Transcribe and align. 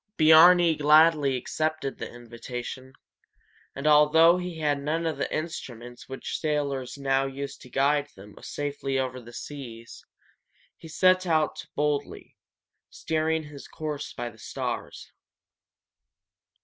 Biarni 0.17 0.75
gladly 0.75 1.35
accepted 1.37 1.99
the 1.99 2.11
invitation, 2.11 2.93
and 3.75 3.85
although 3.85 4.37
he 4.39 4.57
had 4.57 4.81
none 4.81 5.05
of 5.05 5.19
the 5.19 5.31
instruments 5.31 6.09
which 6.09 6.39
sailors 6.39 6.97
now 6.97 7.27
use 7.27 7.55
to 7.57 7.69
guide 7.69 8.07
them 8.15 8.33
safely 8.41 8.97
over 8.97 9.21
the 9.21 9.31
seas, 9.31 10.03
he 10.75 10.87
set 10.87 11.27
out 11.27 11.67
boldly, 11.75 12.35
steering 12.89 13.43
his 13.43 13.67
course 13.67 14.11
by 14.11 14.27
the 14.31 14.39
stars. 14.39 15.11